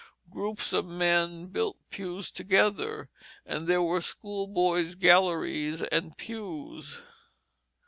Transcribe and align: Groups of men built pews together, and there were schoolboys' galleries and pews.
Groups 0.31 0.73
of 0.73 0.87
men 0.87 1.45
built 1.45 1.77
pews 1.91 2.31
together, 2.31 3.07
and 3.45 3.67
there 3.67 3.83
were 3.83 4.01
schoolboys' 4.01 4.95
galleries 4.95 5.83
and 5.83 6.17
pews. 6.17 7.03